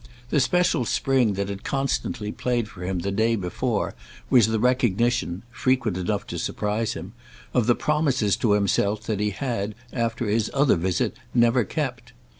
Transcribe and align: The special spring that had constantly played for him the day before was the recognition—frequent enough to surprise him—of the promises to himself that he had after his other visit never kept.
The 0.31 0.39
special 0.39 0.83
spring 0.83 1.33
that 1.33 1.47
had 1.47 1.63
constantly 1.63 2.31
played 2.31 2.67
for 2.67 2.83
him 2.83 3.01
the 3.05 3.11
day 3.11 3.35
before 3.35 3.93
was 4.31 4.47
the 4.47 4.57
recognition—frequent 4.57 5.95
enough 5.95 6.25
to 6.25 6.39
surprise 6.39 6.93
him—of 6.93 7.67
the 7.67 7.75
promises 7.75 8.35
to 8.37 8.53
himself 8.53 9.03
that 9.03 9.19
he 9.19 9.29
had 9.29 9.75
after 9.93 10.25
his 10.27 10.49
other 10.55 10.75
visit 10.75 11.17
never 11.35 11.63
kept. 11.63 12.13